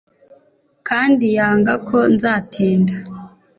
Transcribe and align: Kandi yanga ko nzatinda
Kandi 0.87 1.25
yanga 1.37 1.73
ko 1.87 1.97
nzatinda 2.13 2.93